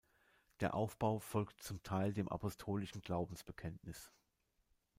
Der 0.61 0.73
Aufbau 0.73 1.19
folgt 1.19 1.61
zum 1.61 1.83
Teil 1.83 2.11
dem 2.11 2.27
Apostolischen 2.27 3.01
Glaubensbekenntnis. 3.03 4.11